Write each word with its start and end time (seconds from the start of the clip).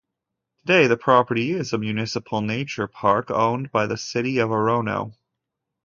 Today 0.65 0.87
the 0.87 0.97
property 0.97 1.51
is 1.51 1.73
a 1.73 1.77
municipal 1.77 2.41
nature 2.41 2.87
park 2.87 3.29
owned 3.29 3.71
by 3.71 3.85
the 3.85 3.97
City 3.97 4.39
of 4.39 4.49
Orono. 4.49 5.13